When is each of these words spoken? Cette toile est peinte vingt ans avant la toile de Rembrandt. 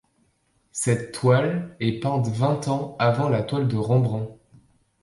Cette 0.71 1.11
toile 1.11 1.75
est 1.79 1.99
peinte 1.99 2.25
vingt 2.25 2.67
ans 2.69 2.95
avant 2.97 3.29
la 3.29 3.43
toile 3.43 3.67
de 3.67 3.77
Rembrandt. 3.77 4.35